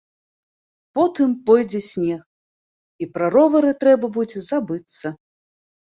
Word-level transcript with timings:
Потым 0.99 1.29
пойдзе 1.49 1.81
снег, 1.89 2.23
і 3.03 3.11
пра 3.19 3.25
ровары 3.39 3.71
трэба 3.85 4.13
будзе 4.17 4.39
забыцца. 4.53 5.07